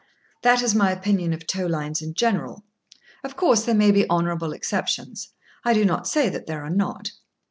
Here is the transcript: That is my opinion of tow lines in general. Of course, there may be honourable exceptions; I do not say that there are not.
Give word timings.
That 0.41 0.63
is 0.63 0.73
my 0.73 0.89
opinion 0.91 1.31
of 1.31 1.45
tow 1.45 1.67
lines 1.67 2.01
in 2.01 2.15
general. 2.15 2.63
Of 3.23 3.35
course, 3.35 3.63
there 3.65 3.75
may 3.75 3.91
be 3.91 4.09
honourable 4.09 4.51
exceptions; 4.51 5.29
I 5.63 5.73
do 5.75 5.85
not 5.85 6.07
say 6.07 6.27
that 6.27 6.47
there 6.47 6.63
are 6.63 6.71
not. 6.71 7.11